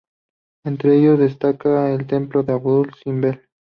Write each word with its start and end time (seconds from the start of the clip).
Entre 0.65 0.95
ellos 0.97 1.19
destaca 1.19 1.93
el 1.93 2.07
templo 2.07 2.41
de 2.41 2.53
Abu 2.53 2.87
Simbel. 3.03 3.45